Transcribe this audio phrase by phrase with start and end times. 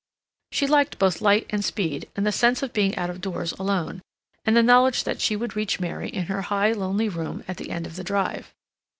[0.51, 4.01] She liked both light and speed, and the sense of being out of doors alone,
[4.45, 7.69] and the knowledge that she would reach Mary in her high, lonely room at the
[7.69, 8.51] end of the drive.